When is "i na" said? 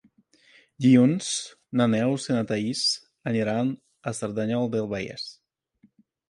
2.31-2.41